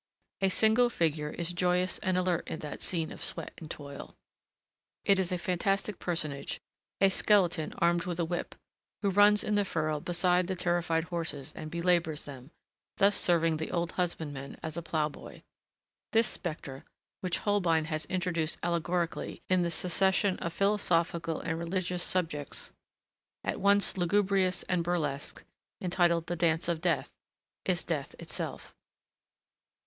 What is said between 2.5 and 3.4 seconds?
that scene of